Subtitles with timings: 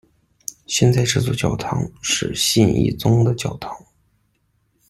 [0.65, 3.71] 现在这座教堂是信义宗的教堂。